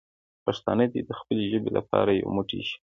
پښتانه 0.45 0.85
دې 0.93 1.01
د 1.05 1.11
خپلې 1.19 1.43
ژبې 1.51 1.69
لپاره 1.77 2.09
یو 2.13 2.29
موټی 2.35 2.61
شي. 2.67 2.77